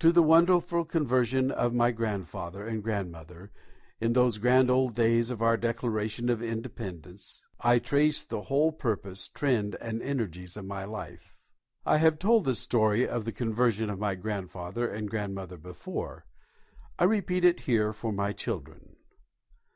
To 0.00 0.10
the 0.10 0.24
wonderful 0.24 0.84
conversion 0.84 1.52
of 1.52 1.72
my 1.72 1.92
grandfather 1.92 2.66
and 2.66 2.82
grandmother, 2.82 3.52
in 4.00 4.12
those 4.12 4.38
grand 4.38 4.68
old 4.68 4.96
days 4.96 5.30
of 5.30 5.40
our 5.40 5.56
declaration 5.56 6.28
of 6.30 6.42
independence, 6.42 7.44
I 7.60 7.78
trace 7.78 8.24
the 8.24 8.40
whole 8.40 8.72
purpose, 8.72 9.28
trend, 9.28 9.76
and 9.76 10.02
energies 10.02 10.56
of 10.56 10.64
my 10.64 10.84
life. 10.84 11.36
I 11.86 11.98
have 11.98 12.18
told 12.18 12.44
the 12.44 12.56
story 12.56 13.06
of 13.08 13.24
the 13.24 13.30
conversion 13.30 13.88
of 13.88 14.00
my 14.00 14.16
grandfather 14.16 14.88
and 14.92 15.08
grandmother 15.08 15.58
before. 15.58 16.26
I 16.98 17.04
repeat 17.04 17.44
it 17.44 17.60
here, 17.60 17.92
for 17.92 18.12
my 18.12 18.32
children. 18.32 18.96